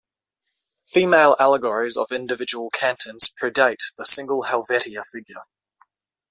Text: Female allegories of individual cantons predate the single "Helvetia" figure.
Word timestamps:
Female 0.87 1.35
allegories 1.39 1.95
of 1.95 2.11
individual 2.11 2.71
cantons 2.71 3.29
predate 3.39 3.93
the 3.99 4.03
single 4.03 4.45
"Helvetia" 4.45 5.03
figure. 5.03 5.43